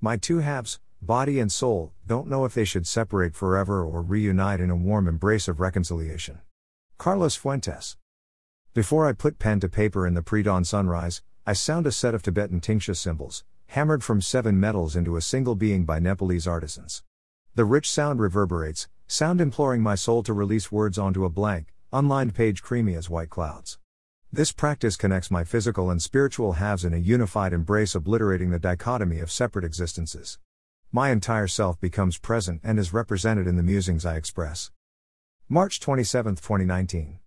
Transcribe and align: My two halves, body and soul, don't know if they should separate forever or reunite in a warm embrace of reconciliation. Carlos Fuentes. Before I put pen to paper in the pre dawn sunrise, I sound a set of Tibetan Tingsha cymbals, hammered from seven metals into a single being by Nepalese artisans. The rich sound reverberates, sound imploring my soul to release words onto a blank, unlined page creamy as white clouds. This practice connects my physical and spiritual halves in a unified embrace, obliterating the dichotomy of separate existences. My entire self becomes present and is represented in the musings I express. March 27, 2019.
My 0.00 0.16
two 0.16 0.38
halves, 0.38 0.78
body 1.02 1.40
and 1.40 1.50
soul, 1.50 1.92
don't 2.06 2.28
know 2.28 2.44
if 2.44 2.54
they 2.54 2.64
should 2.64 2.86
separate 2.86 3.34
forever 3.34 3.82
or 3.82 4.00
reunite 4.00 4.60
in 4.60 4.70
a 4.70 4.76
warm 4.76 5.08
embrace 5.08 5.48
of 5.48 5.58
reconciliation. 5.58 6.38
Carlos 6.98 7.34
Fuentes. 7.34 7.96
Before 8.74 9.08
I 9.08 9.12
put 9.12 9.40
pen 9.40 9.58
to 9.58 9.68
paper 9.68 10.06
in 10.06 10.14
the 10.14 10.22
pre 10.22 10.44
dawn 10.44 10.62
sunrise, 10.62 11.20
I 11.44 11.52
sound 11.52 11.84
a 11.84 11.90
set 11.90 12.14
of 12.14 12.22
Tibetan 12.22 12.60
Tingsha 12.60 12.96
cymbals, 12.96 13.42
hammered 13.66 14.04
from 14.04 14.20
seven 14.20 14.60
metals 14.60 14.94
into 14.94 15.16
a 15.16 15.20
single 15.20 15.56
being 15.56 15.84
by 15.84 15.98
Nepalese 15.98 16.46
artisans. 16.46 17.02
The 17.56 17.64
rich 17.64 17.90
sound 17.90 18.20
reverberates, 18.20 18.86
sound 19.08 19.40
imploring 19.40 19.82
my 19.82 19.96
soul 19.96 20.22
to 20.22 20.32
release 20.32 20.70
words 20.70 20.96
onto 20.96 21.24
a 21.24 21.28
blank, 21.28 21.74
unlined 21.92 22.36
page 22.36 22.62
creamy 22.62 22.94
as 22.94 23.10
white 23.10 23.30
clouds. 23.30 23.80
This 24.30 24.52
practice 24.52 24.98
connects 24.98 25.30
my 25.30 25.42
physical 25.42 25.88
and 25.88 26.02
spiritual 26.02 26.52
halves 26.52 26.84
in 26.84 26.92
a 26.92 26.98
unified 26.98 27.54
embrace, 27.54 27.94
obliterating 27.94 28.50
the 28.50 28.58
dichotomy 28.58 29.20
of 29.20 29.32
separate 29.32 29.64
existences. 29.64 30.38
My 30.92 31.08
entire 31.08 31.46
self 31.46 31.80
becomes 31.80 32.18
present 32.18 32.60
and 32.62 32.78
is 32.78 32.92
represented 32.92 33.46
in 33.46 33.56
the 33.56 33.62
musings 33.62 34.04
I 34.04 34.16
express. 34.16 34.70
March 35.48 35.80
27, 35.80 36.34
2019. 36.36 37.16